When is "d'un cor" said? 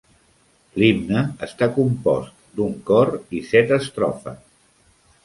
2.61-3.13